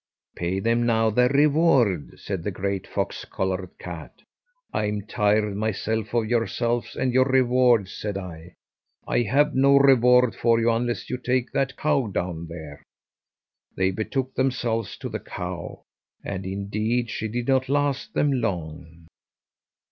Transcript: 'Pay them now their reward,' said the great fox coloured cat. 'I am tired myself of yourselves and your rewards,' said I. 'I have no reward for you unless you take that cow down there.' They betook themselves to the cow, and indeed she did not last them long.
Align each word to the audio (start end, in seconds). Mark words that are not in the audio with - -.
'Pay 0.35 0.59
them 0.59 0.83
now 0.87 1.11
their 1.11 1.29
reward,' 1.29 2.19
said 2.19 2.41
the 2.41 2.49
great 2.49 2.87
fox 2.87 3.23
coloured 3.23 3.69
cat. 3.77 4.23
'I 4.73 4.85
am 4.85 5.01
tired 5.03 5.55
myself 5.55 6.11
of 6.15 6.25
yourselves 6.25 6.95
and 6.95 7.13
your 7.13 7.25
rewards,' 7.27 7.93
said 7.93 8.17
I. 8.17 8.55
'I 9.07 9.21
have 9.21 9.53
no 9.53 9.75
reward 9.77 10.33
for 10.33 10.59
you 10.59 10.71
unless 10.71 11.11
you 11.11 11.17
take 11.19 11.51
that 11.51 11.77
cow 11.77 12.07
down 12.07 12.47
there.' 12.47 12.81
They 13.77 13.91
betook 13.91 14.33
themselves 14.33 14.97
to 14.97 15.07
the 15.07 15.19
cow, 15.19 15.83
and 16.23 16.47
indeed 16.47 17.11
she 17.11 17.27
did 17.27 17.47
not 17.47 17.69
last 17.69 18.15
them 18.15 18.33
long. 18.33 19.05